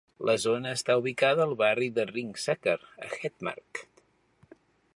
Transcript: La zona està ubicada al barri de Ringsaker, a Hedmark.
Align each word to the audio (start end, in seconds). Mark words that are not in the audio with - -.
La 0.27 0.33
zona 0.43 0.69
està 0.77 0.95
ubicada 1.01 1.43
al 1.49 1.53
barri 1.59 1.89
de 1.97 2.05
Ringsaker, 2.11 2.75
a 3.09 3.11
Hedmark. 3.19 3.83